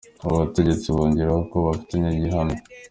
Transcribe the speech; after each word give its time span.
Aba 0.23 0.41
bategetsi 0.43 0.87
bongeraho 0.95 1.41
ko 1.51 1.55
babifitiye 1.65 2.09
gihamya. 2.23 2.59